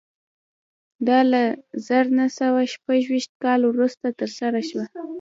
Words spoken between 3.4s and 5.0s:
کال وروسته ترسره شوه